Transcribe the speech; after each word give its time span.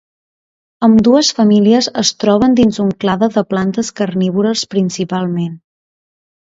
Ambdues 0.87 1.29
famílies 1.39 1.91
es 2.03 2.11
troben 2.25 2.57
dins 2.61 2.81
un 2.87 2.91
clade 3.05 3.31
de 3.39 3.47
plantes 3.55 3.95
carnívores 4.03 4.69
principalment. 4.77 5.57